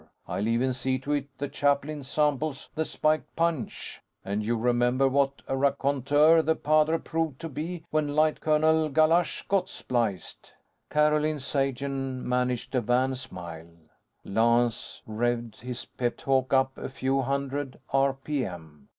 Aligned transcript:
I'll 0.27 0.47
even 0.47 0.73
see 0.73 0.97
to 0.97 1.11
it, 1.11 1.27
the 1.37 1.47
chaplain 1.47 2.03
samples 2.03 2.71
the 2.73 2.85
spiked 2.85 3.35
punch. 3.35 4.01
And 4.25 4.43
you 4.43 4.57
remember 4.57 5.07
what 5.07 5.43
a 5.47 5.55
raconteur 5.55 6.41
the 6.41 6.55
padre 6.55 6.97
proved 6.97 7.39
to 7.41 7.49
be 7.49 7.85
when 7.91 8.15
Light 8.15 8.41
Colonel 8.41 8.89
Galache 8.89 9.47
got 9.47 9.69
spliced?" 9.69 10.53
Carolyn 10.89 11.39
Sagen 11.39 12.27
managed 12.27 12.73
a 12.73 12.81
wan 12.81 13.13
smile. 13.13 13.77
Lance 14.25 15.03
revved 15.07 15.57
his 15.57 15.85
pep 15.85 16.17
talk 16.17 16.51
up 16.51 16.79
a 16.79 16.89
few 16.89 17.21
hundred 17.21 17.79
r.p.m. 17.93 18.87